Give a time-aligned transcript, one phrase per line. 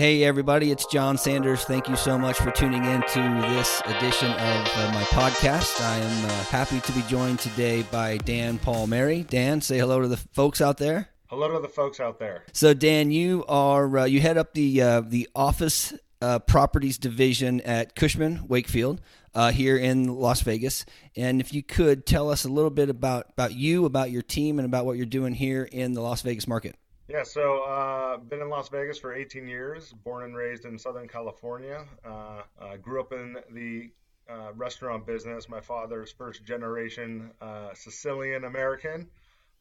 [0.00, 1.64] Hey, everybody, it's John Sanders.
[1.64, 5.80] Thank you so much for tuning in to this edition of uh, my podcast.
[5.80, 9.26] I am uh, happy to be joined today by Dan Palmeri.
[9.26, 11.08] Dan, say hello to the folks out there.
[11.26, 12.44] Hello to the folks out there.
[12.52, 17.60] So, Dan, you are uh, you head up the uh, the office uh, properties division
[17.62, 19.00] at Cushman Wakefield
[19.34, 20.86] uh, here in Las Vegas.
[21.16, 24.60] And if you could tell us a little bit about about you, about your team,
[24.60, 26.76] and about what you're doing here in the Las Vegas market.
[27.08, 29.94] Yeah, so uh, been in Las Vegas for 18 years.
[30.04, 31.86] Born and raised in Southern California.
[32.04, 33.90] Uh, uh, grew up in the
[34.30, 35.48] uh, restaurant business.
[35.48, 39.08] My father's first generation uh, Sicilian American.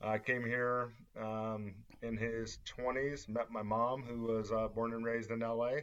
[0.02, 3.30] I came here um, in his 20s.
[3.30, 5.78] Met my mom, who was born and raised in LA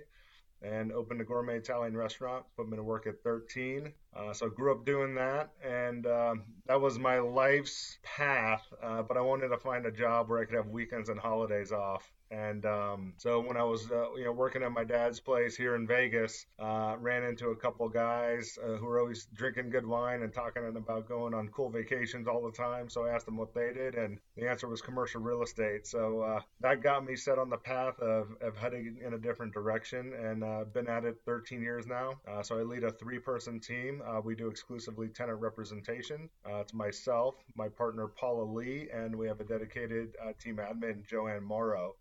[0.62, 2.44] and opened a gourmet Italian restaurant.
[2.56, 3.92] Put me to work at 13.
[4.16, 8.62] Uh, so grew up doing that, and um, that was my life's path.
[8.82, 11.72] Uh, but I wanted to find a job where I could have weekends and holidays
[11.72, 12.12] off.
[12.34, 15.76] And um, so when I was, uh, you know, working at my dad's place here
[15.76, 20.22] in Vegas, uh, ran into a couple guys uh, who were always drinking good wine
[20.22, 22.88] and talking about going on cool vacations all the time.
[22.88, 25.86] So I asked them what they did, and the answer was commercial real estate.
[25.86, 29.52] So uh, that got me set on the path of, of heading in a different
[29.52, 32.14] direction, and uh, been at it 13 years now.
[32.28, 34.02] Uh, so I lead a three-person team.
[34.24, 36.28] we do exclusively tenant representation.
[36.46, 41.94] it's myself, my partner Paula Lee, and we have a dedicated team admin, Joanne Morrow.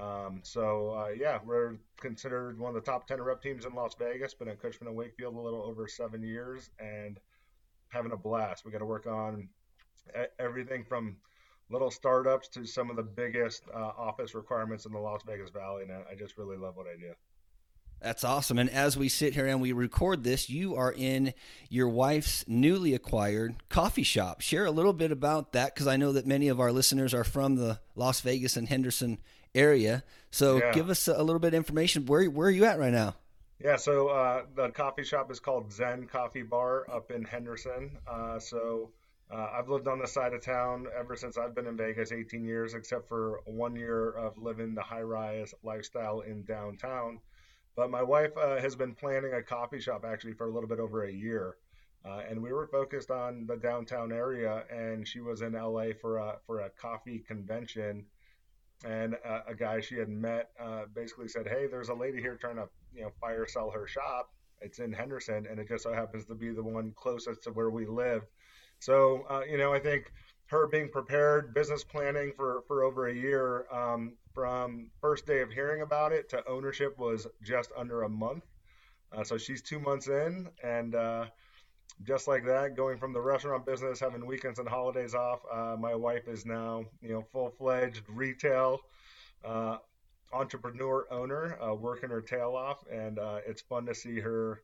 [0.00, 3.94] Um, so uh, yeah, we're considered one of the top ten rep teams in Las
[3.98, 4.34] Vegas.
[4.34, 7.18] Been at Cushman and Wakefield a little over seven years and
[7.88, 8.64] having a blast.
[8.64, 9.48] We got to work on
[10.38, 11.16] everything from
[11.70, 15.82] little startups to some of the biggest uh, office requirements in the Las Vegas Valley,
[15.82, 17.12] and I just really love what I do.
[18.00, 18.58] That's awesome.
[18.58, 21.32] And as we sit here and we record this, you are in
[21.70, 24.42] your wife's newly acquired coffee shop.
[24.42, 27.24] Share a little bit about that because I know that many of our listeners are
[27.24, 29.18] from the Las Vegas and Henderson
[29.56, 30.04] area.
[30.30, 30.72] So yeah.
[30.72, 32.06] give us a little bit of information.
[32.06, 33.14] Where where are you at right now?
[33.58, 37.96] Yeah, so uh, the coffee shop is called Zen Coffee Bar up in Henderson.
[38.06, 38.90] Uh, so
[39.30, 42.44] uh, I've lived on the side of town ever since I've been in Vegas, 18
[42.44, 47.18] years, except for one year of living the high rise lifestyle in downtown.
[47.76, 50.78] But my wife uh, has been planning a coffee shop actually for a little bit
[50.78, 51.56] over a year.
[52.04, 56.18] Uh, and we were focused on the downtown area, and she was in LA for
[56.18, 58.04] a for a coffee convention,
[58.84, 62.36] and a, a guy she had met uh, basically said, "Hey, there's a lady here
[62.36, 64.30] trying to you know fire sell her shop.
[64.60, 67.70] It's in Henderson, and it just so happens to be the one closest to where
[67.70, 68.22] we live."
[68.78, 70.12] So uh, you know, I think
[70.46, 75.50] her being prepared, business planning for for over a year, um, from first day of
[75.50, 78.44] hearing about it to ownership was just under a month.
[79.12, 81.26] Uh, so she's two months in, and uh,
[82.02, 85.94] just like that, going from the restaurant business, having weekends and holidays off, uh, my
[85.94, 88.80] wife is now, you know, full fledged retail
[89.44, 89.78] uh,
[90.32, 94.62] entrepreneur owner, uh, working her tail off, and uh, it's fun to see her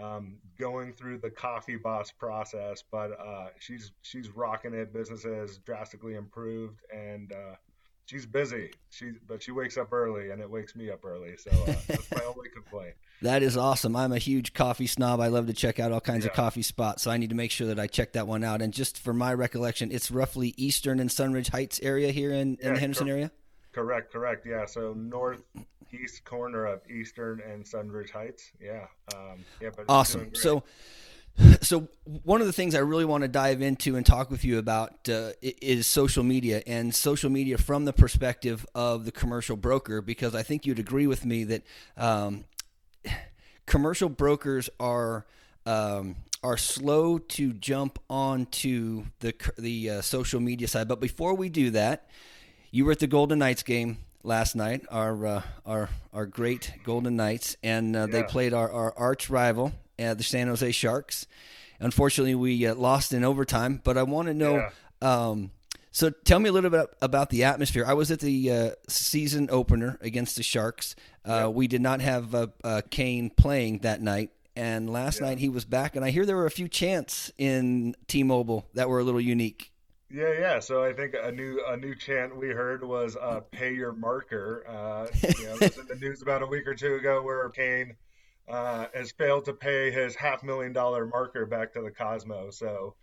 [0.00, 2.82] um, going through the coffee boss process.
[2.90, 4.92] But uh, she's she's rocking it.
[4.92, 7.56] Business has drastically improved, and uh,
[8.06, 8.70] she's busy.
[8.90, 11.36] She but she wakes up early, and it wakes me up early.
[11.36, 11.50] So
[11.86, 12.94] that's my only complaint.
[13.22, 13.96] That is awesome.
[13.96, 15.20] I'm a huge coffee snob.
[15.20, 16.30] I love to check out all kinds yeah.
[16.30, 18.62] of coffee spots, so I need to make sure that I check that one out.
[18.62, 22.68] And just for my recollection, it's roughly Eastern and Sunridge Heights area here in, yeah,
[22.68, 23.30] in the Henderson cor- area.
[23.72, 24.46] Correct, correct.
[24.46, 28.52] Yeah, so northeast corner of Eastern and Sunridge Heights.
[28.60, 29.70] Yeah, um, yeah.
[29.76, 30.34] But awesome.
[30.34, 30.64] So
[31.60, 31.88] so
[32.24, 35.08] one of the things I really want to dive into and talk with you about
[35.08, 40.34] uh, is social media and social media from the perspective of the commercial broker, because
[40.34, 41.62] I think you'd agree with me that
[41.96, 42.44] um,
[43.66, 45.26] commercial brokers are
[45.66, 50.88] um, are slow to jump onto the the uh, social media side.
[50.88, 52.08] But before we do that,
[52.70, 57.16] you were at the Golden Knights game last night, our uh, our our great Golden
[57.16, 58.06] Knights, and uh, yeah.
[58.06, 61.26] they played our, our arch rival uh, the San Jose Sharks.
[61.78, 63.80] Unfortunately, we uh, lost in overtime.
[63.82, 64.56] But I want to know.
[64.56, 64.70] Yeah.
[65.02, 65.50] Um,
[65.90, 67.84] so tell me a little bit about the atmosphere.
[67.86, 70.94] I was at the uh, season opener against the Sharks.
[71.26, 71.46] Uh, yeah.
[71.48, 75.28] We did not have uh, uh, Kane playing that night, and last yeah.
[75.28, 75.96] night he was back.
[75.96, 79.72] And I hear there were a few chants in T-Mobile that were a little unique.
[80.12, 80.58] Yeah, yeah.
[80.58, 84.64] So I think a new a new chant we heard was uh, "Pay your marker."
[84.68, 85.06] Uh,
[85.38, 87.94] you know, was in the news about a week or two ago where Kane
[88.48, 92.50] uh, has failed to pay his half million dollar marker back to the Cosmo.
[92.50, 92.94] So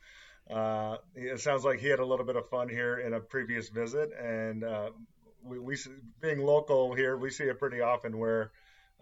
[0.49, 3.69] uh, it sounds like he had a little bit of fun here in a previous
[3.69, 4.89] visit, and uh,
[5.43, 5.77] we, we,
[6.21, 8.51] being local here, we see it pretty often where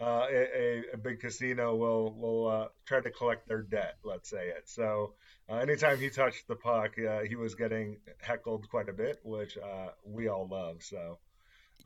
[0.01, 3.97] uh, a, a, big casino will will uh, try to collect their debt.
[4.03, 4.67] Let's say it.
[4.67, 5.13] So
[5.47, 6.95] uh, anytime he touched the puck,
[7.27, 9.57] he was getting heckled quite a bit, which
[10.03, 10.81] we all love.
[10.81, 11.19] So.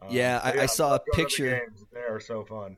[0.10, 1.62] yeah, I, yeah, I saw a picture.
[1.94, 2.78] They are so fun.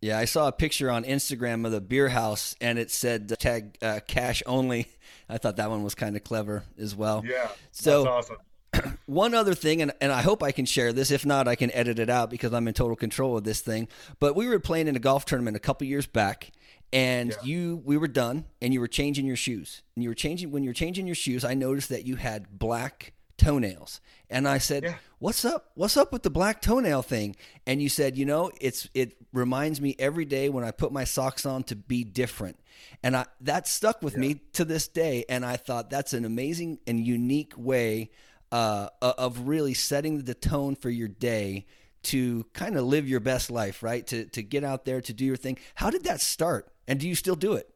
[0.00, 3.76] Yeah, I saw a picture on Instagram of the beer house, and it said tag
[3.82, 4.86] uh, cash only.
[5.28, 7.24] I thought that one was kind of clever as well.
[7.26, 8.36] Yeah, so awesome.
[9.06, 11.10] one other thing, and, and I hope I can share this.
[11.10, 13.88] If not, I can edit it out because I'm in total control of this thing.
[14.20, 16.52] But we were playing in a golf tournament a couple years back,
[16.92, 17.36] and yeah.
[17.42, 19.82] you we were done, and you were changing your shoes.
[19.96, 21.44] And you were changing when you were changing your shoes.
[21.44, 24.96] I noticed that you had black toenails, and I said, yeah.
[25.18, 25.70] "What's up?
[25.74, 27.36] What's up with the black toenail thing?"
[27.66, 31.04] And you said, "You know, it's it reminds me every day when I put my
[31.04, 32.58] socks on to be different."
[33.02, 34.20] And I that stuck with yeah.
[34.20, 35.24] me to this day.
[35.28, 38.10] And I thought that's an amazing and unique way
[38.52, 41.66] uh, of really setting the tone for your day
[42.00, 44.06] to kind of live your best life, right?
[44.08, 45.58] To to get out there to do your thing.
[45.74, 46.72] How did that start?
[46.86, 47.68] And do you still do it?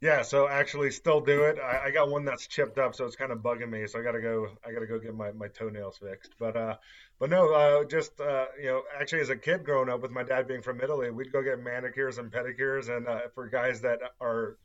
[0.00, 1.58] Yeah, so actually still do it.
[1.58, 3.86] I, I, got one that's chipped up, so it's kind of bugging me.
[3.86, 4.48] So I gotta go.
[4.66, 6.32] I gotta go get my, my toenails fixed.
[6.38, 6.76] But uh,
[7.18, 10.22] but no, uh, just uh, you know, actually as a kid growing up with my
[10.22, 13.98] dad being from Italy, we'd go get manicures and pedicures, and uh, for guys that
[14.22, 14.56] are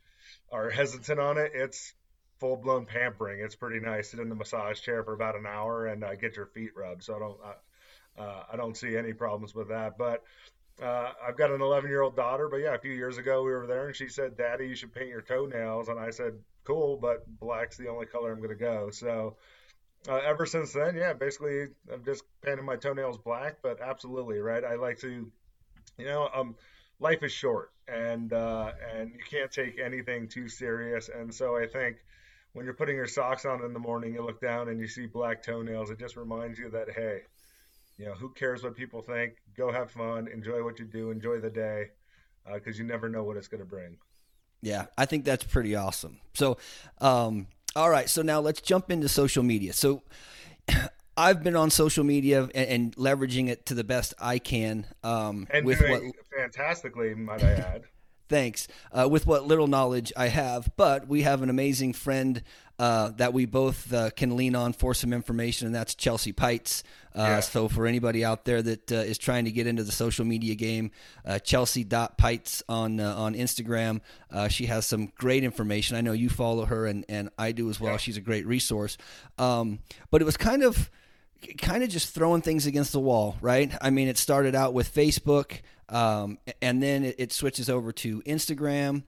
[0.54, 1.94] are hesitant on it, it's
[2.40, 3.42] full blown pampering.
[3.42, 4.12] It's pretty nice.
[4.12, 7.04] Sit in the massage chair for about an hour and uh, get your feet rubbed.
[7.04, 9.98] So I don't uh, uh, I don't see any problems with that.
[9.98, 10.24] But
[10.82, 12.48] uh, I've got an 11 year old daughter.
[12.50, 14.94] But yeah, a few years ago we were there and she said, "Daddy, you should
[14.94, 16.34] paint your toenails." And I said,
[16.64, 19.38] "Cool, but black's the only color I'm going to go." So.
[20.08, 24.64] Uh, ever since then, yeah, basically I've just painted my toenails black, but absolutely, right?
[24.64, 25.32] I like to,
[25.98, 26.56] you know, um,
[27.00, 31.10] life is short and uh, and you can't take anything too serious.
[31.10, 31.98] And so I think
[32.54, 35.06] when you're putting your socks on in the morning, you look down and you see
[35.06, 35.90] black toenails.
[35.90, 37.22] It just reminds you that hey,
[37.98, 39.36] you know, who cares what people think?
[39.56, 41.92] Go have fun, enjoy what you do, enjoy the day,
[42.54, 43.98] because uh, you never know what it's going to bring.
[44.62, 46.20] Yeah, I think that's pretty awesome.
[46.34, 46.58] So,
[47.00, 49.74] um, all right, so now let's jump into social media.
[49.74, 50.04] So.
[51.18, 54.86] I've been on social media and, and, leveraging it to the best I can.
[55.02, 57.84] Um, and with doing what, fantastically, might I add.
[58.28, 58.68] Thanks.
[58.92, 62.42] Uh, with what little knowledge I have, but we have an amazing friend
[62.78, 66.84] uh, that we both uh, can lean on for some information, and that's Chelsea Pites.
[67.16, 67.40] Uh, yeah.
[67.40, 70.56] So, for anybody out there that uh, is trying to get into the social media
[70.56, 70.92] game,
[71.24, 74.02] uh, Chelsea.Pites on on Instagram.
[74.50, 75.96] she has some great information.
[75.96, 77.94] I know you follow her, and, and I do as well.
[77.94, 77.98] Yeah.
[77.98, 78.98] She's a great resource.
[79.38, 79.80] Um,
[80.12, 80.90] but it was kind of
[81.58, 83.72] kind of just throwing things against the wall, right?
[83.82, 85.62] I mean, it started out with Facebook.
[85.88, 89.04] Um, and then it, it, switches over to Instagram.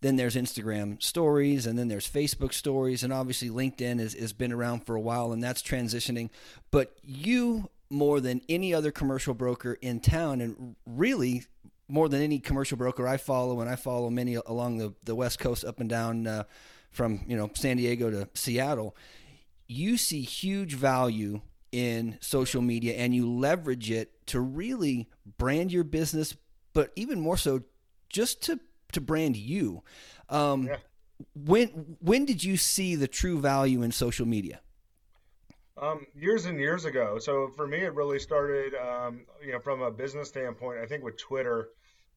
[0.00, 4.52] Then there's Instagram stories, and then there's Facebook stories, and obviously LinkedIn has, has been
[4.52, 6.30] around for a while, and that's transitioning.
[6.70, 11.46] But you, more than any other commercial broker in town, and really
[11.88, 15.38] more than any commercial broker I follow, and I follow many along the, the West
[15.38, 16.44] Coast up and down uh,
[16.90, 18.94] from you know San Diego to Seattle,
[19.66, 21.40] you see huge value
[21.72, 26.36] in social media and you leverage it to really brand your business,
[26.72, 27.62] but even more so,
[28.08, 28.58] just to
[28.92, 29.82] to brand you.
[30.28, 30.76] Um, yeah.
[31.34, 34.60] When when did you see the true value in social media?
[35.80, 37.18] Um, years and years ago.
[37.18, 40.80] So for me, it really started, um, you know, from a business standpoint.
[40.80, 41.68] I think with Twitter,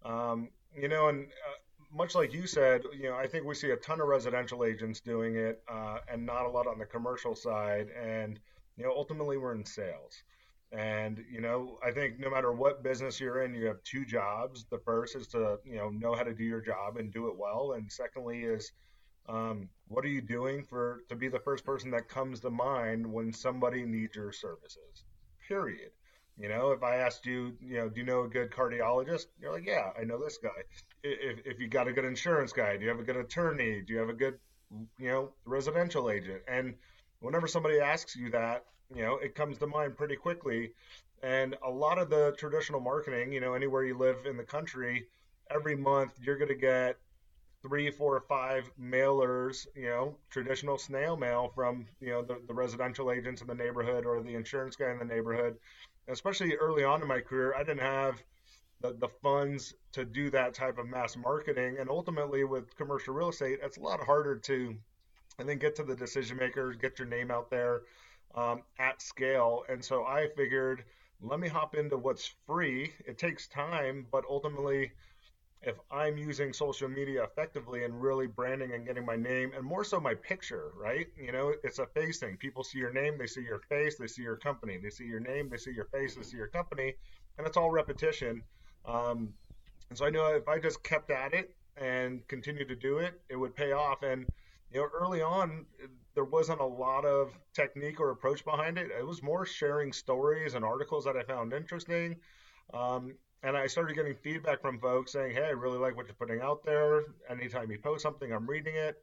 [0.03, 3.71] um, you know, and uh, much like you said, you know, I think we see
[3.71, 7.35] a ton of residential agents doing it, uh, and not a lot on the commercial
[7.35, 7.89] side.
[7.89, 8.39] And
[8.81, 10.23] you know, ultimately we're in sales.
[10.71, 14.65] And, you know, I think no matter what business you're in, you have two jobs.
[14.71, 17.37] The first is to, you know, know how to do your job and do it
[17.37, 17.73] well.
[17.73, 18.71] And secondly is,
[19.29, 23.05] um, what are you doing for to be the first person that comes to mind
[23.05, 25.03] when somebody needs your services?
[25.47, 25.91] Period.
[26.39, 29.27] You know, if I asked you, you know, do you know a good cardiologist?
[29.39, 30.49] You're like, yeah, I know this guy.
[31.03, 33.83] If, if you got a good insurance guy, do you have a good attorney?
[33.85, 34.39] Do you have a good,
[34.97, 36.41] you know, residential agent?
[36.47, 36.73] And
[37.19, 40.71] whenever somebody asks you that, you know, it comes to mind pretty quickly.
[41.23, 45.07] And a lot of the traditional marketing, you know, anywhere you live in the country,
[45.49, 46.97] every month you're going to get
[47.61, 52.53] three, four, or five mailers, you know, traditional snail mail from, you know, the, the
[52.53, 55.57] residential agents in the neighborhood or the insurance guy in the neighborhood.
[56.07, 58.21] especially early on in my career, I didn't have
[58.81, 61.77] the, the funds to do that type of mass marketing.
[61.79, 64.75] And ultimately, with commercial real estate, it's a lot harder to
[65.37, 67.81] and then get to the decision makers, get your name out there
[68.35, 69.63] um, at scale.
[69.69, 70.83] And so I figured,
[71.21, 72.91] let me hop into what's free.
[73.05, 74.91] It takes time, but ultimately,
[75.63, 79.83] if I'm using social media effectively and really branding and getting my name and more
[79.83, 81.07] so my picture, right?
[81.15, 82.37] You know, it's a face thing.
[82.37, 85.19] People see your name, they see your face, they see your company, they see your
[85.19, 86.95] name, they see your face, they see your company,
[87.37, 88.41] and it's all repetition.
[88.85, 89.33] Um,
[89.89, 93.21] and so I know if I just kept at it and continued to do it,
[93.29, 94.01] it would pay off.
[94.01, 94.25] And
[94.71, 95.65] you know, early on,
[96.13, 98.91] there wasn't a lot of technique or approach behind it.
[98.91, 102.17] It was more sharing stories and articles that I found interesting.
[102.73, 106.15] Um, and I started getting feedback from folks saying, "Hey, I really like what you're
[106.15, 107.05] putting out there.
[107.29, 109.01] Anytime you post something, I'm reading it."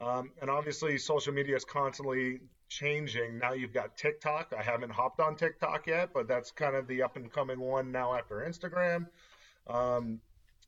[0.00, 3.38] Um, and obviously, social media is constantly changing.
[3.38, 4.54] Now you've got TikTok.
[4.56, 7.90] I haven't hopped on TikTok yet, but that's kind of the up and coming one
[7.90, 9.06] now after Instagram.
[9.66, 10.20] Um,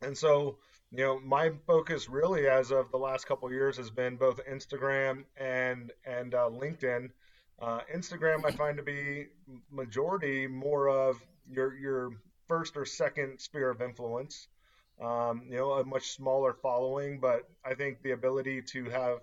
[0.03, 0.59] and so,
[0.93, 5.25] you know, my focus really, as of the last couple years, has been both Instagram
[5.39, 7.11] and and uh, LinkedIn.
[7.61, 9.29] Uh, Instagram, I find to be
[9.71, 11.17] majority more of
[11.51, 12.11] your your
[12.47, 14.49] first or second sphere of influence.
[15.01, 19.21] Um, you know, a much smaller following, but I think the ability to have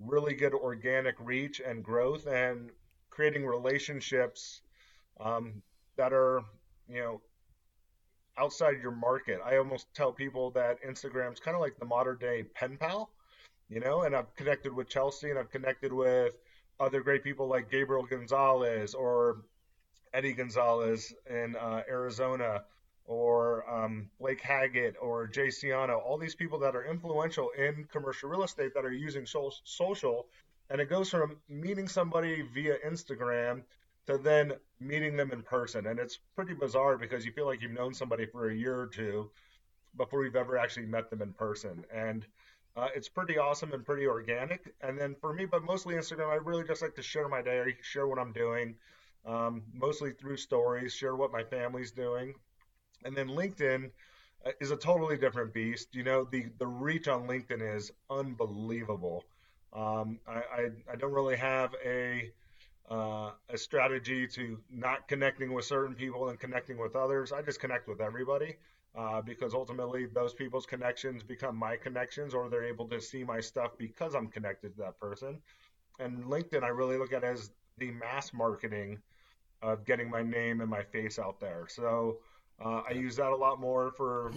[0.00, 2.70] really good organic reach and growth and
[3.10, 4.62] creating relationships
[5.20, 5.62] um,
[5.96, 6.42] that are,
[6.88, 7.20] you know,
[8.38, 9.40] outside your market.
[9.44, 13.10] I almost tell people that Instagram's kind of like the modern day pen pal,
[13.68, 16.32] you know, and I've connected with Chelsea and I've connected with
[16.80, 19.42] other great people like Gabriel Gonzalez or
[20.12, 22.62] Eddie Gonzalez in uh, Arizona,
[23.06, 28.30] or um, Blake Haggett or Jay Ciano, all these people that are influential in commercial
[28.30, 30.26] real estate that are using social.
[30.70, 33.62] And it goes from meeting somebody via Instagram
[34.06, 35.86] to then meeting them in person.
[35.86, 38.86] And it's pretty bizarre because you feel like you've known somebody for a year or
[38.86, 39.30] two
[39.96, 41.84] before you've ever actually met them in person.
[41.92, 42.26] And
[42.76, 44.74] uh, it's pretty awesome and pretty organic.
[44.80, 47.76] And then for me, but mostly Instagram, I really just like to share my day,
[47.82, 48.74] share what I'm doing
[49.26, 52.34] um, mostly through stories, share what my family's doing.
[53.04, 53.90] And then LinkedIn
[54.44, 55.94] uh, is a totally different beast.
[55.94, 59.24] You know, the, the reach on LinkedIn is unbelievable.
[59.72, 62.30] Um, I, I, I, don't really have a,
[62.90, 67.32] uh, a strategy to not connecting with certain people and connecting with others.
[67.32, 68.56] I just connect with everybody.
[68.96, 73.40] Uh, because ultimately those people's connections become my connections or they're able to see my
[73.40, 75.40] stuff because I'm connected to that person.
[75.98, 79.00] And LinkedIn, I really look at as the mass marketing
[79.62, 81.66] of getting my name and my face out there.
[81.68, 82.18] So
[82.64, 84.30] uh, I use that a lot more for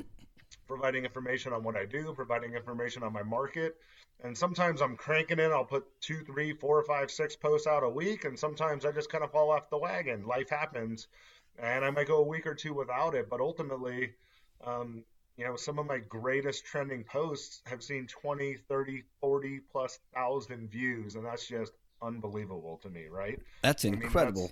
[0.68, 3.76] providing information on what I do, providing information on my market.
[4.24, 7.90] And sometimes I'm cranking in, I'll put two, three, four, five, six posts out a
[7.90, 8.26] week.
[8.26, 10.26] And sometimes I just kind of fall off the wagon.
[10.26, 11.08] Life happens.
[11.60, 13.30] And I might go a week or two without it.
[13.30, 14.14] But ultimately,
[14.66, 15.04] um,
[15.38, 20.72] you know, some of my greatest trending posts have seen 20, 30, 40 plus thousand
[20.72, 21.14] views.
[21.16, 23.40] And that's just unbelievable to me, right?
[23.62, 24.42] That's incredible.
[24.42, 24.52] I mean,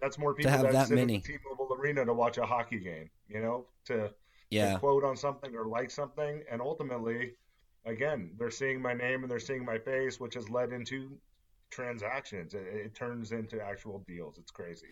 [0.00, 1.16] that's more people to have that, that many.
[1.16, 3.10] in T-Mobile Arena to watch a hockey game.
[3.28, 4.10] You know, to,
[4.50, 4.74] yeah.
[4.74, 7.34] to quote on something or like something, and ultimately,
[7.84, 11.10] again, they're seeing my name and they're seeing my face, which has led into
[11.70, 12.54] transactions.
[12.54, 14.38] It, it turns into actual deals.
[14.38, 14.86] It's crazy.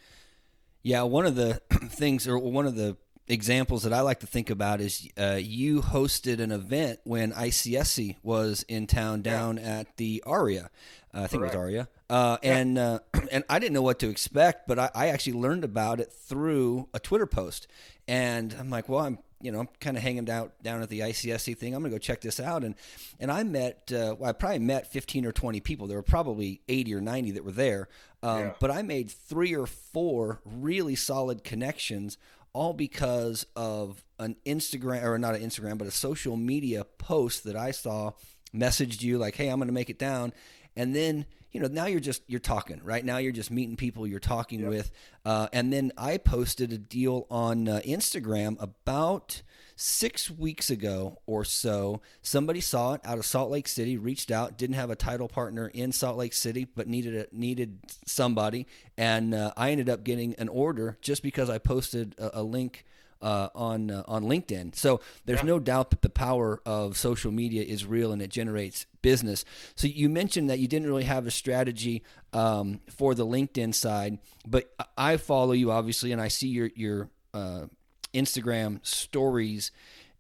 [0.82, 2.96] Yeah, one of the things, or one of the
[3.28, 8.16] examples that I like to think about is uh, you hosted an event when ICSC
[8.22, 9.78] was in town down yeah.
[9.78, 10.70] at the Aria.
[11.14, 11.54] Uh, I think Correct.
[11.54, 11.88] it was Aria.
[12.10, 12.58] Uh, yeah.
[12.58, 12.98] And uh,
[13.30, 16.88] and I didn't know what to expect, but I, I, actually learned about it through
[16.92, 17.68] a Twitter post.
[18.08, 21.00] And I'm like, well, I'm you know I'm kind of hanging out down at the
[21.00, 21.74] ICSC thing.
[21.74, 22.64] I'm gonna go check this out.
[22.64, 22.74] And
[23.20, 25.86] and I met uh, well, I probably met 15 or 20 people.
[25.86, 27.88] There were probably 80 or 90 that were there.
[28.22, 28.52] Um, yeah.
[28.60, 32.18] But I made three or four really solid connections
[32.52, 37.56] all because of an Instagram or not an Instagram, but a social media post that
[37.56, 38.12] I saw
[38.54, 40.32] messaged you like, "Hey, I'm going to make it down,"
[40.76, 43.04] and then you know now you're just you're talking right?
[43.04, 44.70] Now you're just meeting people you're talking yep.
[44.70, 44.90] with.
[45.24, 49.42] Uh, and then i posted a deal on uh, instagram about
[49.76, 52.00] six weeks ago or so.
[52.22, 55.68] Somebody saw it out of salt lake city reached out didn't have a title partner
[55.68, 58.66] in salt lake city but needed a, needed somebody.
[58.96, 62.84] And uh, i ended up getting an order just because i posted a, a link
[63.22, 64.74] uh, on uh, on LinkedIn.
[64.74, 65.46] So there's yeah.
[65.46, 69.44] no doubt that the power of social media is real and it generates business.
[69.74, 72.02] So you mentioned that you didn't really have a strategy
[72.32, 77.10] um, for the LinkedIn side, but I follow you obviously, and I see your your
[77.32, 77.66] uh,
[78.12, 79.70] Instagram stories.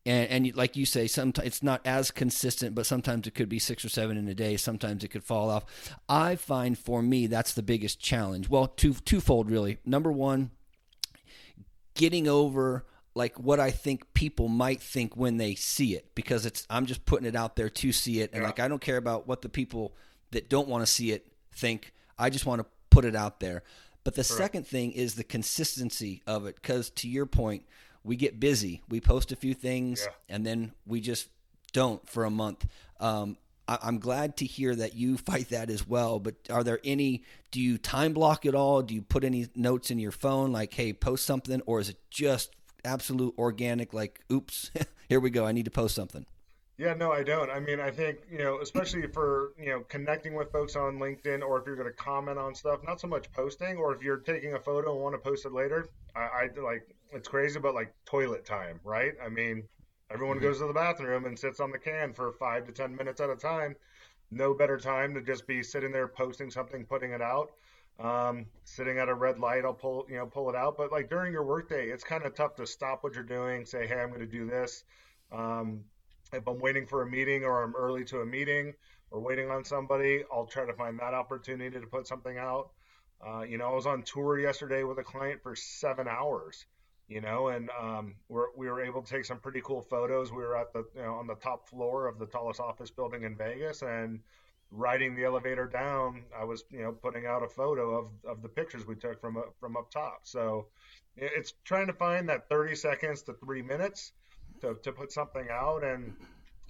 [0.04, 3.60] And, and, like you say, sometimes it's not as consistent, but sometimes it could be
[3.60, 4.56] six or seven in a day.
[4.56, 5.64] Sometimes it could fall off.
[6.08, 8.48] I find for me that's the biggest challenge.
[8.48, 9.78] Well, two twofold really.
[9.86, 10.50] Number one,
[11.94, 16.66] getting over like what I think people might think when they see it because it's
[16.70, 18.46] I'm just putting it out there to see it and yeah.
[18.46, 19.94] like I don't care about what the people
[20.30, 21.92] that don't want to see it think.
[22.18, 23.62] I just want to put it out there.
[24.04, 24.38] But the Correct.
[24.38, 27.64] second thing is the consistency of it cuz to your point,
[28.02, 28.82] we get busy.
[28.88, 30.34] We post a few things yeah.
[30.34, 31.28] and then we just
[31.72, 32.66] don't for a month.
[32.98, 33.36] Um,
[33.68, 36.18] I, am glad to hear that you fight that as well.
[36.18, 37.24] But are there any?
[37.50, 38.82] Do you time block it all?
[38.82, 41.98] Do you put any notes in your phone like, "Hey, post something," or is it
[42.10, 42.50] just
[42.84, 44.70] absolute organic, like, oops,
[45.08, 46.26] here we go, I need to post something?
[46.78, 47.50] Yeah, no, I don't.
[47.50, 51.42] I mean, I think, you know, especially for, you know, connecting with folks on LinkedIn
[51.42, 54.16] or if you're going to comment on stuff, not so much posting, or if you're
[54.16, 57.74] taking a photo and want to post it later, I, I like, it's crazy, but
[57.74, 59.12] like toilet time, right?
[59.24, 59.64] I mean,
[60.10, 60.46] everyone mm-hmm.
[60.46, 63.30] goes to the bathroom and sits on the can for five to 10 minutes at
[63.30, 63.76] a time.
[64.30, 67.52] No better time to just be sitting there posting something, putting it out.
[68.00, 70.76] Um, sitting at a red light, I'll pull, you know, pull it out.
[70.76, 73.86] But like during your workday, it's kind of tough to stop what you're doing, say,
[73.86, 74.84] hey, I'm going to do this.
[75.30, 75.84] Um,
[76.32, 78.74] if I'm waiting for a meeting or I'm early to a meeting
[79.10, 82.70] or waiting on somebody, I'll try to find that opportunity to put something out.
[83.24, 86.64] Uh, you know, I was on tour yesterday with a client for seven hours,
[87.08, 90.32] you know, and um, we're, we were able to take some pretty cool photos.
[90.32, 93.22] We were at the, you know, on the top floor of the tallest office building
[93.22, 94.20] in Vegas and
[94.72, 98.48] riding the elevator down, I was, you know, putting out a photo of, of the
[98.48, 100.20] pictures we took from, from up top.
[100.24, 100.66] So
[101.16, 104.12] it's trying to find that 30 seconds to three minutes
[104.62, 105.84] to, to put something out.
[105.84, 106.14] And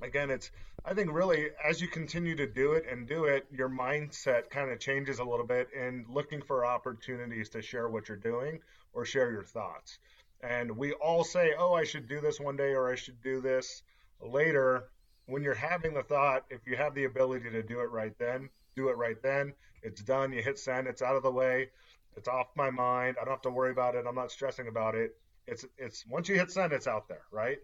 [0.03, 0.51] again it's
[0.85, 4.71] i think really as you continue to do it and do it your mindset kind
[4.71, 8.59] of changes a little bit in looking for opportunities to share what you're doing
[8.93, 9.99] or share your thoughts.
[10.43, 13.41] And we all say oh i should do this one day or i should do
[13.41, 13.83] this
[14.21, 14.85] later
[15.33, 18.49] when you're having the thought if you have the ability to do it right then
[18.75, 19.53] do it right then.
[19.83, 20.33] It's done.
[20.33, 20.87] You hit send.
[20.87, 21.71] It's out of the way.
[22.17, 23.17] It's off my mind.
[23.21, 24.05] I don't have to worry about it.
[24.07, 25.17] I'm not stressing about it.
[25.47, 27.59] It's it's once you hit send it's out there right?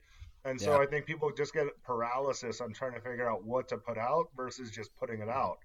[0.44, 0.82] And so yeah.
[0.82, 4.28] I think people just get paralysis on trying to figure out what to put out
[4.36, 5.58] versus just putting it out.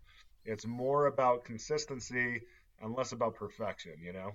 [0.46, 2.42] It's more about consistency
[2.82, 4.34] and less about perfection, you know?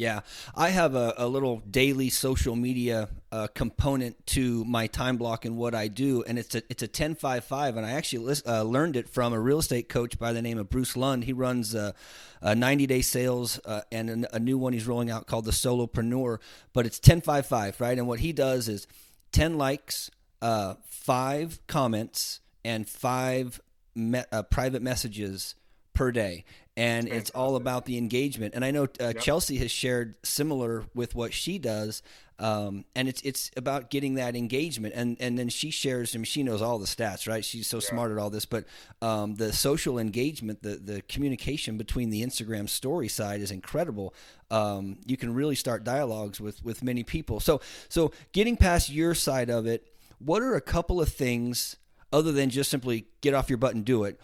[0.00, 0.20] Yeah,
[0.54, 5.58] I have a, a little daily social media uh, component to my time block and
[5.58, 8.48] what I do, and it's a it's a ten five five, and I actually list,
[8.48, 11.24] uh, learned it from a real estate coach by the name of Bruce Lund.
[11.24, 11.94] He runs a
[12.42, 16.38] ninety day sales uh, and a, a new one he's rolling out called the Solopreneur,
[16.72, 17.98] but it's ten five five, right?
[17.98, 18.86] And what he does is
[19.32, 23.60] 10 likes, uh, five comments, and five
[23.94, 25.56] me- uh, private messages
[25.94, 26.44] per day.
[26.76, 28.54] And it's all about the engagement.
[28.54, 29.20] And I know uh, yep.
[29.20, 32.02] Chelsea has shared similar with what she does.
[32.40, 36.14] Um, and it's it's about getting that engagement, and and then she shares.
[36.14, 37.44] I mean, she knows all the stats, right?
[37.44, 37.88] She's so yeah.
[37.90, 38.64] smart at all this, but
[39.02, 44.14] um, the social engagement, the the communication between the Instagram story side is incredible.
[44.50, 47.40] Um, you can really start dialogues with with many people.
[47.40, 49.86] So so getting past your side of it,
[50.18, 51.76] what are a couple of things
[52.10, 54.18] other than just simply get off your butt and do it?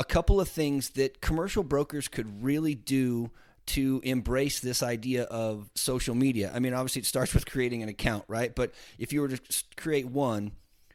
[0.00, 3.30] A couple of things that commercial brokers could really do
[3.66, 6.50] to embrace this idea of social media?
[6.52, 8.52] I mean, obviously, it starts with creating an account, right?
[8.52, 9.40] But if you were to
[9.76, 10.52] create one,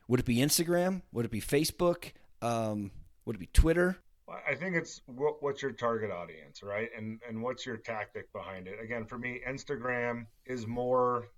[0.08, 1.04] would it be Instagram?
[1.14, 2.14] Would it be Facebook?
[2.42, 2.90] Um,
[3.26, 4.00] would it be Twitter?
[4.28, 6.90] I think it's what, what's your target audience, right?
[6.98, 8.80] And and what's your tactic behind it?
[8.84, 11.30] Again, for me, Instagram is more,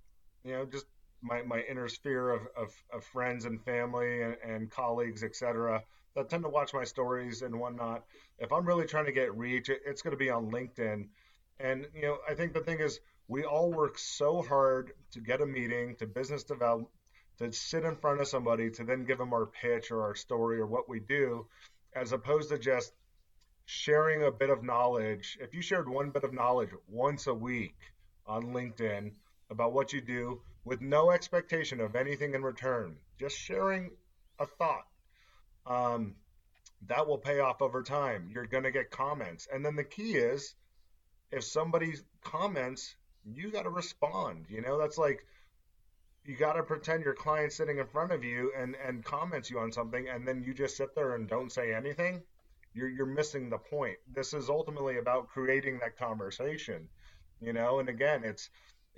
[0.45, 0.85] you know, just
[1.21, 5.83] my, my inner sphere of, of, of friends and family and, and colleagues, etc.
[6.17, 8.03] that tend to watch my stories and whatnot.
[8.37, 11.07] If I'm really trying to get reach, it, it's going to be on LinkedIn
[11.59, 15.41] and you know, I think the thing is, we all work so hard to get
[15.41, 16.89] a meeting, to business develop,
[17.39, 20.59] to sit in front of somebody, to then give them our pitch or our story
[20.59, 21.45] or what we do,
[21.93, 22.93] as opposed to just
[23.65, 25.37] sharing a bit of knowledge.
[25.41, 27.75] If you shared one bit of knowledge once a week
[28.25, 29.11] on LinkedIn
[29.49, 33.91] about what you do with no expectation of anything in return, just sharing
[34.39, 34.85] a thought,
[35.67, 36.15] um,
[36.87, 38.29] that will pay off over time.
[38.33, 39.47] You're going to get comments.
[39.51, 40.55] And then the key is,
[41.31, 44.45] if somebody comments, you got to respond.
[44.49, 45.25] You know, that's like
[46.25, 49.59] you got to pretend your client sitting in front of you and and comments you
[49.59, 52.21] on something, and then you just sit there and don't say anything.
[52.73, 53.97] You're you're missing the point.
[54.13, 56.87] This is ultimately about creating that conversation.
[57.41, 58.49] You know, and again, it's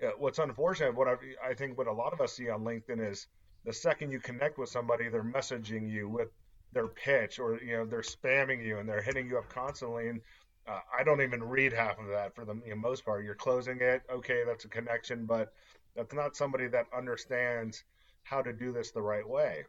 [0.04, 0.96] uh, what's unfortunate.
[0.96, 1.16] What I
[1.50, 3.28] I think what a lot of us see on LinkedIn is
[3.66, 6.30] the second you connect with somebody, they're messaging you with
[6.74, 10.22] their pitch or you know they're spamming you and they're hitting you up constantly and
[10.68, 13.26] uh, I don't even read half of that for the you know, most part.
[13.26, 15.54] You're closing it, okay, that's a connection, but
[15.96, 17.84] that's not somebody that understands
[18.24, 19.66] how to do this the right way.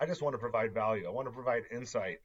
[0.00, 1.06] I just want to provide value.
[1.06, 2.18] I want to provide insight.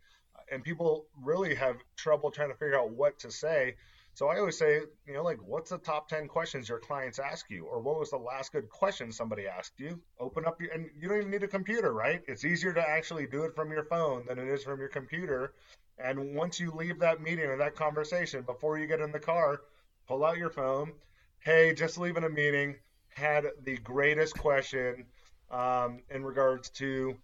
[0.52, 3.76] And people really have trouble trying to figure out what to say.
[4.20, 7.50] So I always say, you know, like, what's the top 10 questions your clients ask
[7.50, 7.64] you?
[7.64, 9.98] Or what was the last good question somebody asked you?
[10.20, 12.22] Open up your, and you don't even need a computer, right?
[12.28, 15.54] It's easier to actually do it from your phone than it is from your computer.
[15.98, 19.62] And once you leave that meeting or that conversation, before you get in the car,
[20.06, 20.92] pull out your phone.
[21.40, 22.76] Hey, just leaving a meeting.
[23.16, 25.06] Had the greatest question
[25.50, 27.16] um, in regards to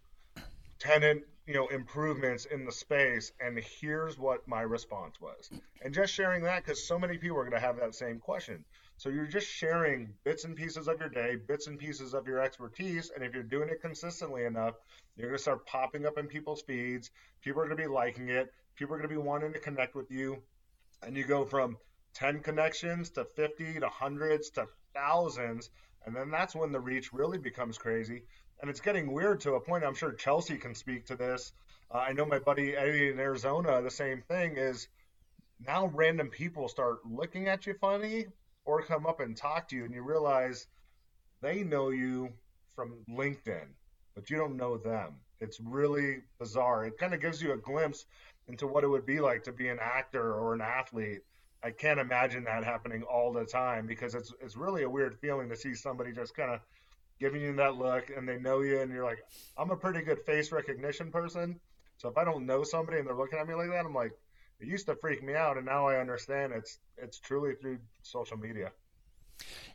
[0.80, 5.50] tenant, you know, improvements in the space, and here's what my response was.
[5.84, 8.66] And just sharing that because so many people are going to have that same question.
[8.98, 12.40] So you're just sharing bits and pieces of your day, bits and pieces of your
[12.40, 13.12] expertise.
[13.14, 14.76] And if you're doing it consistently enough,
[15.16, 17.12] you're going to start popping up in people's feeds.
[17.44, 18.52] People are going to be liking it.
[18.76, 20.42] People are going to be wanting to connect with you.
[21.04, 21.78] And you go from
[22.16, 25.70] 10 connections to 50 to hundreds to thousands.
[26.06, 28.24] And then that's when the reach really becomes crazy.
[28.62, 29.84] And it's getting weird to a point.
[29.84, 31.52] I'm sure Chelsea can speak to this.
[31.92, 34.88] Uh, I know my buddy Eddie in Arizona, the same thing is
[35.66, 38.28] now random people start looking at you funny
[38.66, 40.68] or come up and talk to you, and you realize
[41.42, 42.30] they know you
[42.76, 43.68] from LinkedIn,
[44.16, 45.16] but you don't know them.
[45.40, 46.86] It's really bizarre.
[46.86, 48.06] It kind of gives you a glimpse
[48.48, 51.22] into what it would be like to be an actor or an athlete.
[51.64, 55.50] I can't imagine that happening all the time because it's it's really a weird feeling
[55.50, 56.62] to see somebody just kind of
[57.20, 59.24] giving you that look and they know you and you're like,
[59.58, 61.60] I'm a pretty good face recognition person.
[61.98, 64.12] So if I don't know somebody and they're looking at me like that, I'm like,
[64.60, 68.38] it used to freak me out, and now I understand it's it's truly through social
[68.38, 68.72] media.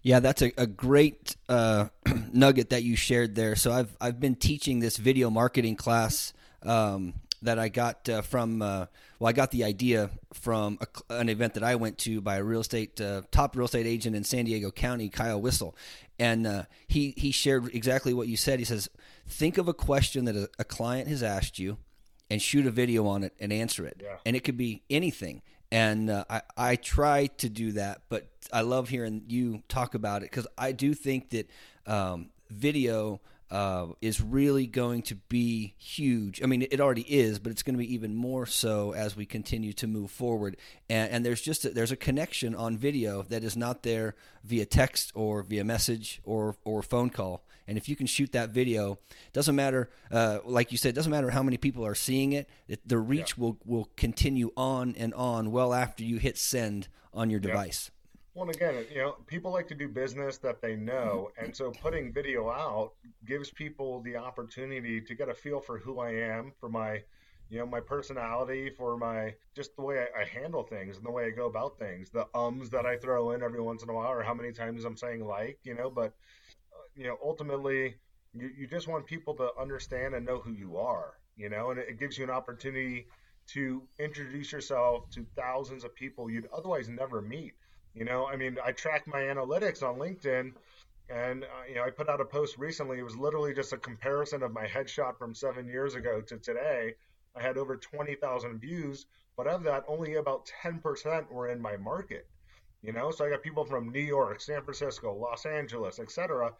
[0.03, 1.89] Yeah, that's a, a great uh,
[2.33, 3.57] nugget that you shared there.
[3.57, 8.63] So I've I've been teaching this video marketing class um, that I got uh, from
[8.63, 8.87] uh,
[9.19, 12.45] well, I got the idea from a, an event that I went to by a
[12.45, 15.77] real estate uh, top real estate agent in San Diego County, Kyle Whissel,
[16.19, 18.59] and uh, he he shared exactly what you said.
[18.59, 18.89] He says,
[19.27, 21.79] think of a question that a, a client has asked you
[22.29, 24.01] and shoot a video on it and answer it.
[24.03, 24.17] Yeah.
[24.25, 25.43] And it could be anything.
[25.73, 30.23] And uh, I, I try to do that, but I love hearing you talk about
[30.23, 31.49] it because I do think that
[31.87, 36.41] um, video uh, is really going to be huge.
[36.43, 39.27] I mean, it already is, but it's going to be even more so as we
[39.27, 40.57] continue to move forward.
[40.89, 44.67] And, and there's just a, there's a connection on video that is not there via
[44.67, 47.45] text or via message or or phone call.
[47.67, 48.99] And if you can shoot that video,
[49.33, 49.91] doesn't matter.
[50.11, 52.49] Uh, like you said, it doesn't matter how many people are seeing it.
[52.69, 53.43] it the reach yeah.
[53.45, 57.91] will will continue on and on well after you hit send on your device.
[58.41, 62.11] Well, again, you know, people like to do business that they know, and so putting
[62.11, 62.93] video out
[63.27, 67.03] gives people the opportunity to get a feel for who I am, for my,
[67.51, 71.11] you know, my personality, for my just the way I, I handle things and the
[71.11, 73.93] way I go about things, the ums that I throw in every once in a
[73.93, 76.15] while, or how many times I'm saying like, you know, but
[76.97, 77.97] you know, ultimately,
[78.33, 81.79] you, you just want people to understand and know who you are, you know, and
[81.79, 83.07] it, it gives you an opportunity
[83.49, 87.53] to introduce yourself to thousands of people you'd otherwise never meet
[87.95, 90.53] you know, I mean, I track my analytics on LinkedIn,
[91.09, 92.99] and uh, you know, I put out a post recently.
[92.99, 96.95] It was literally just a comparison of my headshot from seven years ago to today.
[97.37, 101.61] I had over twenty thousand views, but of that, only about ten percent were in
[101.61, 102.27] my market.
[102.83, 106.53] You know, so I got people from New York, San Francisco, Los Angeles, etc.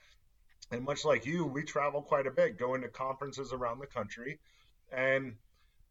[0.71, 4.39] And much like you, we travel quite a bit, going to conferences around the country,
[4.93, 5.35] and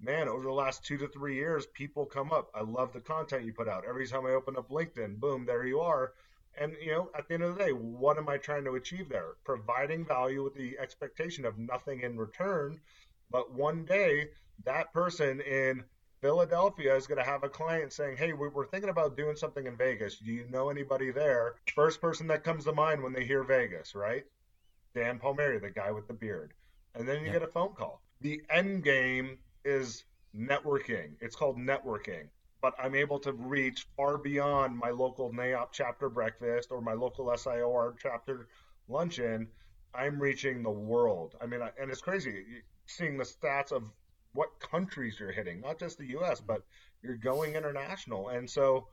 [0.02, 2.50] man, over the last two to three years, people come up.
[2.54, 3.84] I love the content you put out.
[3.88, 6.14] Every time I open up LinkedIn, boom, there you are.
[6.58, 9.10] And you know, at the end of the day, what am I trying to achieve
[9.10, 9.36] there?
[9.44, 12.80] Providing value with the expectation of nothing in return.
[13.32, 14.30] But one day,
[14.66, 15.84] that person in
[16.22, 19.78] Philadelphia is going to have a client saying, Hey, we're thinking about doing something in
[19.78, 20.18] Vegas.
[20.18, 21.56] Do you know anybody there?
[21.76, 24.26] First person that comes to mind when they hear Vegas, right?
[24.96, 26.54] Dan Palmeri, the guy with the beard.
[26.96, 27.34] And then you yeah.
[27.34, 28.02] get a phone call.
[28.22, 29.38] The end game
[29.70, 30.04] is
[30.36, 31.16] networking.
[31.22, 32.28] It's called networking.
[32.62, 37.28] But I'm able to reach far beyond my local NAIOP chapter breakfast or my local
[37.28, 38.48] SIOR chapter
[38.90, 39.48] luncheon.
[39.94, 41.36] I'm reaching the world.
[41.42, 42.44] I mean, and it's crazy
[42.86, 43.84] seeing the stats of
[44.34, 46.64] what countries you're hitting, not just the US, but
[47.02, 48.30] you're going international.
[48.30, 48.88] And so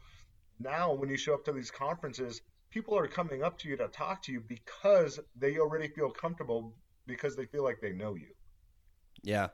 [0.61, 3.89] now when you show up to these conferences, people are coming up to you to
[3.89, 6.75] talk to you because they already feel comfortable
[7.07, 8.29] because they feel like they know you.
[9.23, 9.49] Yeah.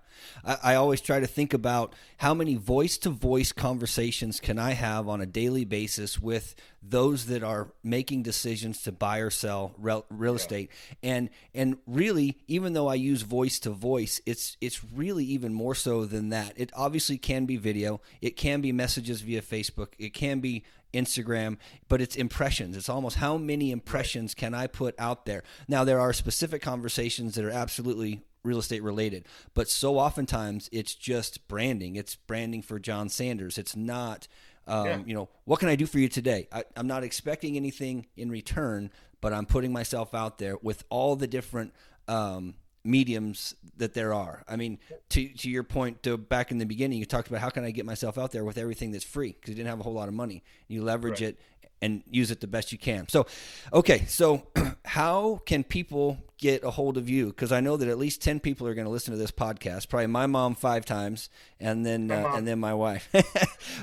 [0.44, 4.72] I, I, always try to think about how many voice to voice conversations can I
[4.72, 9.72] have on a daily basis with those that are making decisions to buy or sell
[9.78, 10.36] real, real yeah.
[10.36, 10.70] estate.
[11.02, 15.74] And and really, even though I use voice to voice, it's it's really even more
[15.74, 16.52] so than that.
[16.56, 21.56] It obviously can be video, it can be messages via Facebook, it can be Instagram,
[21.88, 22.76] but it's impressions.
[22.76, 25.42] It's almost how many impressions can I put out there?
[25.66, 29.26] Now, there are specific conversations that are absolutely real estate related.
[29.54, 31.96] But so oftentimes it's just branding.
[31.96, 33.58] It's branding for John Sanders.
[33.58, 34.28] It's not,
[34.66, 34.98] um, yeah.
[35.06, 36.48] you know, what can I do for you today?
[36.52, 41.16] I, I'm not expecting anything in return, but I'm putting myself out there with all
[41.16, 41.72] the different
[42.08, 44.42] um, mediums that there are.
[44.48, 44.78] I mean,
[45.10, 47.70] to to your point, to back in the beginning, you talked about how can I
[47.70, 50.08] get myself out there with everything that's free because you didn't have a whole lot
[50.08, 50.42] of money.
[50.68, 51.30] You leverage right.
[51.30, 51.40] it
[51.82, 53.08] and use it the best you can.
[53.08, 53.26] So,
[53.72, 54.46] okay, so
[54.86, 57.26] how can people get a hold of you?
[57.26, 59.88] Because I know that at least ten people are going to listen to this podcast.
[59.88, 61.28] Probably my mom five times,
[61.60, 63.12] and then uh, and then my wife.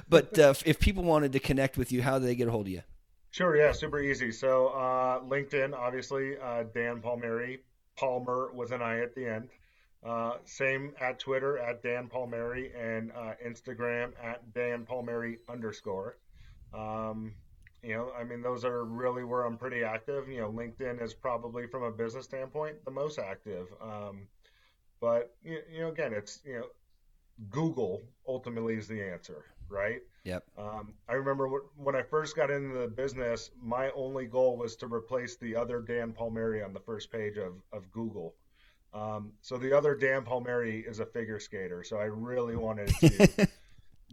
[0.09, 2.65] but uh, if people wanted to connect with you, how do they get a hold
[2.65, 2.81] of you?
[3.31, 4.31] Sure, yeah, super easy.
[4.31, 7.59] So uh, LinkedIn, obviously, uh, Dan Palmeri,
[7.95, 9.49] Palmer with an I at the end.
[10.03, 16.17] Uh, same at Twitter at Dan Palmeri and uh, Instagram at Dan Palmeri underscore.
[16.73, 17.33] Um,
[17.83, 20.27] you know, I mean, those are really where I'm pretty active.
[20.27, 23.67] You know, LinkedIn is probably from a business standpoint the most active.
[23.81, 24.27] Um,
[24.99, 26.65] but you, you know, again, it's you know,
[27.49, 30.01] Google ultimately is the answer, right?
[30.25, 30.43] Yep.
[30.57, 34.87] Um, I remember when I first got into the business, my only goal was to
[34.87, 38.35] replace the other Dan Palmeri on the first page of, of Google.
[38.93, 41.83] Um, so the other Dan Palmeri is a figure skater.
[41.83, 43.47] So I really wanted to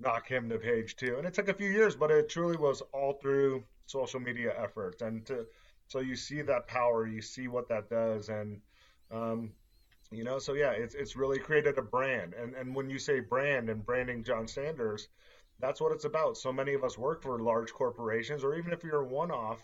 [0.06, 1.16] knock him to page two.
[1.18, 5.02] And it took a few years, but it truly was all through social media efforts.
[5.02, 5.46] And to,
[5.88, 8.28] so you see that power, you see what that does.
[8.28, 8.60] And,
[9.10, 9.52] um,
[10.10, 12.34] you know, so yeah, it's, it's really created a brand.
[12.34, 15.08] And, and when you say brand and branding John Sanders,
[15.58, 16.36] that's what it's about.
[16.36, 19.62] So many of us work for large corporations, or even if you're a one off,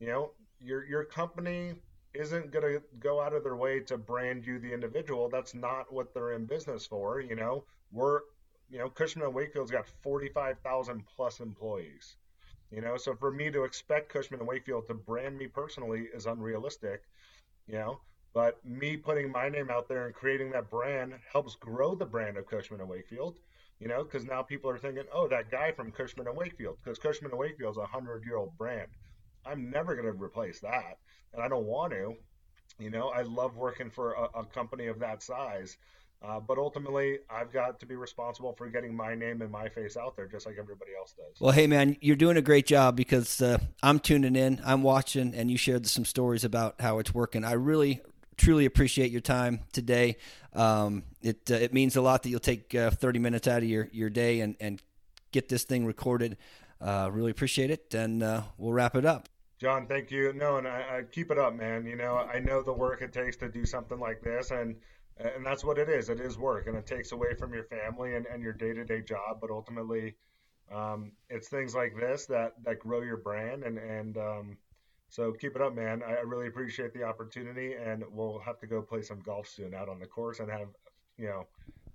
[0.00, 1.74] you know, your, your company
[2.12, 5.28] isn't going to go out of their way to brand you the individual.
[5.28, 7.20] That's not what they're in business for.
[7.20, 8.20] You know, we're,
[8.70, 12.16] you know, Cushman and Wakefield's got 45,000 plus employees.
[12.70, 16.26] You know, so for me to expect Cushman and Wakefield to brand me personally is
[16.26, 17.02] unrealistic.
[17.66, 18.00] You know,
[18.32, 22.36] but me putting my name out there and creating that brand helps grow the brand
[22.36, 23.38] of Cushman and Wakefield.
[23.80, 26.98] You know, because now people are thinking, oh, that guy from Cushman and Wakefield, because
[26.98, 28.88] Cushman and Wakefield is a hundred year old brand.
[29.44, 30.98] I'm never going to replace that
[31.32, 32.14] and I don't want to.
[32.78, 35.76] You know, I love working for a, a company of that size.
[36.22, 39.96] Uh, but ultimately, I've got to be responsible for getting my name and my face
[39.96, 41.40] out there, just like everybody else does.
[41.40, 45.34] Well, hey, man, you're doing a great job because uh, I'm tuning in, I'm watching,
[45.34, 47.42] and you shared some stories about how it's working.
[47.42, 48.02] I really,
[48.36, 50.18] truly appreciate your time today.
[50.52, 53.68] Um, it uh, it means a lot that you'll take uh, 30 minutes out of
[53.68, 54.82] your, your day and, and
[55.32, 56.36] get this thing recorded.
[56.82, 59.28] Uh, really appreciate it, and uh, we'll wrap it up.
[59.58, 60.32] John, thank you.
[60.32, 61.84] No, and I, I, keep it up, man.
[61.84, 64.76] You know, I know the work it takes to do something like this, and
[65.20, 66.08] and that's what it is.
[66.08, 68.84] It is work, and it takes away from your family and, and your day to
[68.84, 69.38] day job.
[69.40, 70.14] But ultimately,
[70.72, 74.56] um, it's things like this that that grow your brand, and and um,
[75.08, 76.02] so keep it up, man.
[76.06, 79.88] I really appreciate the opportunity, and we'll have to go play some golf soon out
[79.88, 80.68] on the course and have
[81.18, 81.46] you know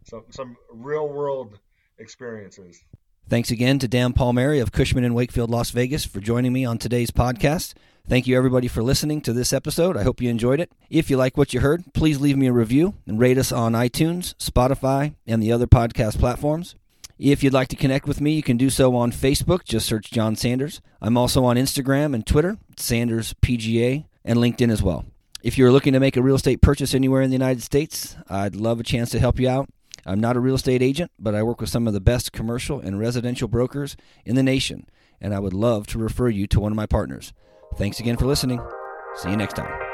[0.03, 1.59] some some real world
[1.97, 2.83] experiences.
[3.27, 6.77] Thanks again to Dan Palmeri of Cushman and Wakefield, Las Vegas, for joining me on
[6.77, 7.73] today's podcast.
[8.07, 9.97] Thank you, everybody, for listening to this episode.
[9.97, 10.71] I hope you enjoyed it.
[10.91, 13.73] If you like what you heard, please leave me a review and rate us on
[13.73, 16.75] iTunes, Spotify, and the other podcast platforms.
[17.17, 19.63] If you'd like to connect with me, you can do so on Facebook.
[19.63, 20.79] Just search John Sanders.
[21.01, 25.03] I'm also on Instagram and Twitter, Sanders PGA, and LinkedIn as well.
[25.41, 28.55] If you're looking to make a real estate purchase anywhere in the United States, I'd
[28.55, 29.67] love a chance to help you out.
[30.05, 32.79] I'm not a real estate agent, but I work with some of the best commercial
[32.79, 34.87] and residential brokers in the nation,
[35.19, 37.33] and I would love to refer you to one of my partners.
[37.75, 38.61] Thanks again for listening.
[39.15, 39.84] See you next time.